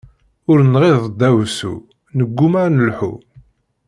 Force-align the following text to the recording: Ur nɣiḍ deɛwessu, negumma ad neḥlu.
Ur 0.51 0.59
nɣiḍ 0.63 1.03
deɛwessu, 1.19 1.73
negumma 2.17 2.59
ad 2.67 2.73
neḥlu. 2.75 3.13